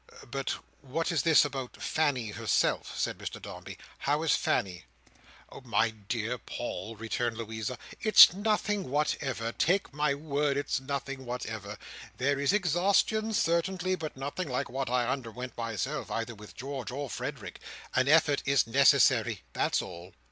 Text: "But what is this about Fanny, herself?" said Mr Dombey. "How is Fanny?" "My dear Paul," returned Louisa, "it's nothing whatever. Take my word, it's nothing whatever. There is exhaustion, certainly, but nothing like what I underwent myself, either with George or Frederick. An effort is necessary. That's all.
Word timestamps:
"But 0.31 0.55
what 0.81 1.11
is 1.11 1.21
this 1.21 1.45
about 1.45 1.77
Fanny, 1.79 2.31
herself?" 2.31 2.97
said 2.97 3.19
Mr 3.19 3.39
Dombey. 3.39 3.77
"How 3.99 4.23
is 4.23 4.35
Fanny?" 4.35 4.85
"My 5.63 5.91
dear 5.91 6.39
Paul," 6.39 6.95
returned 6.95 7.37
Louisa, 7.37 7.77
"it's 8.01 8.33
nothing 8.33 8.89
whatever. 8.89 9.51
Take 9.51 9.93
my 9.93 10.15
word, 10.15 10.57
it's 10.57 10.79
nothing 10.79 11.23
whatever. 11.27 11.77
There 12.17 12.39
is 12.39 12.51
exhaustion, 12.51 13.31
certainly, 13.31 13.93
but 13.93 14.17
nothing 14.17 14.47
like 14.49 14.71
what 14.71 14.89
I 14.89 15.07
underwent 15.07 15.55
myself, 15.55 16.09
either 16.09 16.33
with 16.33 16.55
George 16.55 16.89
or 16.89 17.07
Frederick. 17.07 17.59
An 17.93 18.07
effort 18.07 18.41
is 18.43 18.65
necessary. 18.65 19.43
That's 19.53 19.83
all. 19.83 20.15